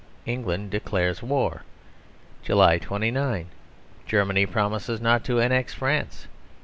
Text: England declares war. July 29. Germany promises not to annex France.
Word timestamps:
England 0.25 0.71
declares 0.71 1.21
war. 1.21 1.61
July 2.41 2.79
29. 2.79 3.49
Germany 4.07 4.45
promises 4.47 4.99
not 4.99 5.23
to 5.23 5.39
annex 5.39 5.75
France. 5.75 6.25